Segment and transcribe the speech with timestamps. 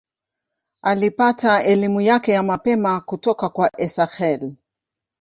[0.81, 4.53] Alipata elimu yake ya mapema kutoka kwa Esakhel.